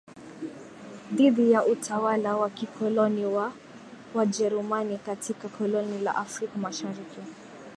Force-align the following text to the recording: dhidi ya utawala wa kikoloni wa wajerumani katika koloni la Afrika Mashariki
dhidi 1.11 1.51
ya 1.51 1.65
utawala 1.65 2.37
wa 2.37 2.49
kikoloni 2.49 3.25
wa 3.25 3.53
wajerumani 4.13 4.97
katika 4.97 5.49
koloni 5.49 5.99
la 6.01 6.15
Afrika 6.15 6.57
Mashariki 6.57 7.19